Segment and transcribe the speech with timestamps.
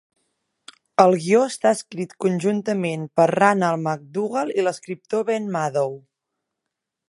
[1.03, 5.97] El guió està escrit conjuntament per Ranald MacDougall i l"escriptor Ben Maddow.